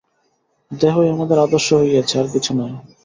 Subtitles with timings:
[0.71, 2.75] দেহই আমাদের আদর্শ হইয়াছে, আর কিছু নয়।